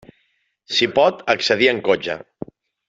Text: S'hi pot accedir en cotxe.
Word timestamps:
S'hi 0.77 0.89
pot 0.95 1.21
accedir 1.37 1.71
en 1.75 1.85
cotxe. 1.91 2.21